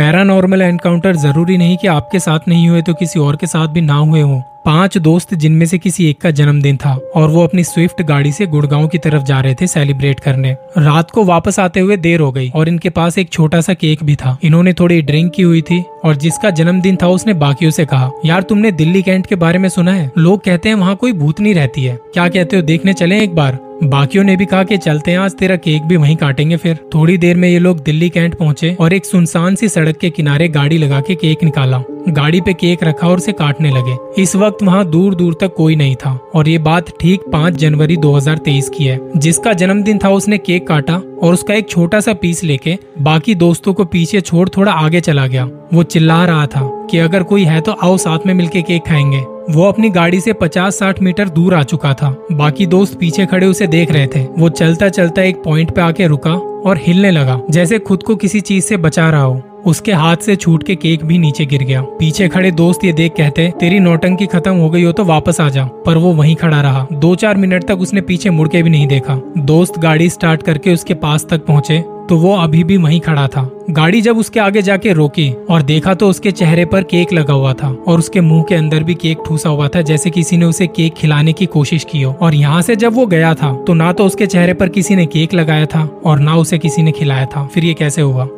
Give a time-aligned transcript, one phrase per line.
[0.00, 3.80] Paranormal encounter ज़रूरी नहीं कि आपके साथ नहीं हुए तो किसी और के साथ भी
[3.80, 7.64] ना हुए हों। पाँच दोस्त जिनमें से किसी एक का जन्मदिन था और वो अपनी
[7.64, 11.80] स्विफ्ट गाड़ी से गुड़गांव की तरफ़ जा रहे थे सेलिब्रेट करने। रात को वापस आते
[11.80, 15.02] हुए देर हो गई और इनके पास एक छोटा सा केक भी था। इन्होंने थोड़ी
[15.02, 19.02] ड्रिंक की हुई थी और जिसका जन्मदिन था उसने बाकियों से कहा, यार, तुमने दिल्ली
[19.02, 20.10] कैंट के बारे में सुना है?
[20.18, 23.69] लोग कहते हैं वहाँ कोई भूतनी रहती है। क्या कहते हो, देखने चले एक बार?
[23.84, 27.18] बाकियों ने भी कहा कि चलते हैं, आज तेरा केक भी वहीं काटेंगे फिर। थोड़ी
[27.18, 30.78] देर में ये लोग दिल्ली कैंट पहुँचे और एक सुनसान सी सड़क के किनारे गाड़ी
[30.78, 34.90] लगा के केक निकाला। गाड़ी पे केक रखा और उसे काटने लगे। इस वक्त वहाँ
[34.90, 39.00] दूर दूर तक कोई नहीं था और ये बात ठीक पाँच जनवरी 2023 की है।
[39.16, 43.74] जिसका जन्मदिन था, उसने केक काटा और उसका एक छोटा सा पीस लेके बाकी दोस्तों
[43.74, 47.60] को पीछे छोड़ थोड़ा आगे चला गया। वो चिल्ला रहा था कि अगर कोई है
[47.60, 51.62] तो आओ साथ में मिलके केक खाएँगे। वो अपनी गाड़ी से 50-60 मीटर दूर आ
[51.62, 55.70] चुका था। बाकी दोस्त पीछे खड़े उसे देख रहे थे। वो चलता चलता एक पॉइंट
[55.70, 56.34] पे आके रुका
[56.66, 60.36] और हिलने लगा, जैसे खुद को किसी चीज़ से बचा रहा हो। उसके हाथ से
[60.36, 64.26] छूट के केक भी नीचे गिर गया। पीछे खड़े दोस्त ये देख कहते, तेरी नौटंकी
[64.26, 67.36] खत्म हो गई हो तो वापस आ जा। पर वो वहीं खड़ा रहा। दो चार
[67.36, 71.26] मिनट तक उसने पीछे मुड़ के भी नहीं देखा। दोस्त गाड़ी स्टार्ट करके उसके पास
[71.30, 75.30] तक पहुँचे तो वो अभी भी वहीं खड़ा था। गाड़ी जब उसके आगे जाके रोकी
[75.50, 78.82] और देखा तो उसके चेहरे पर केक लगा हुआ था और उसके मुँह के अंदर
[78.82, 82.12] भी केक ठूसा हुआ था, जैसे किसी ने उसे केक खिलाने की कोशिश की हो।
[82.12, 85.06] और यहाँ से जब वो गया था तो ना तो उसके चेहरे पर किसी ने
[85.06, 88.28] केक लगाया था और ना उसे किसी ने खिलाया था। फिर ये कैसे हुआ?